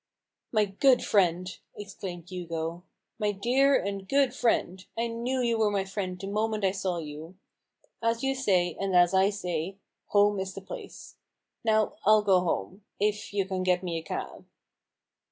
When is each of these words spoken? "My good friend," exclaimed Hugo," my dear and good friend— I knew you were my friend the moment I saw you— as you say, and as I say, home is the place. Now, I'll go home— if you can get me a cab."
"My 0.51 0.65
good 0.65 1.03
friend," 1.05 1.47
exclaimed 1.75 2.27
Hugo," 2.29 2.81
my 3.19 3.31
dear 3.31 3.79
and 3.79 4.09
good 4.09 4.33
friend— 4.33 4.83
I 4.97 5.05
knew 5.05 5.43
you 5.43 5.59
were 5.59 5.69
my 5.69 5.85
friend 5.85 6.19
the 6.19 6.25
moment 6.25 6.65
I 6.65 6.71
saw 6.71 6.97
you— 6.97 7.35
as 8.01 8.23
you 8.23 8.33
say, 8.33 8.75
and 8.79 8.95
as 8.95 9.13
I 9.13 9.29
say, 9.29 9.77
home 10.07 10.39
is 10.39 10.55
the 10.55 10.61
place. 10.61 11.17
Now, 11.63 11.97
I'll 12.03 12.23
go 12.23 12.39
home— 12.39 12.83
if 13.09 13.31
you 13.31 13.45
can 13.45 13.61
get 13.61 13.83
me 13.83 13.99
a 13.99 14.01
cab." 14.01 14.47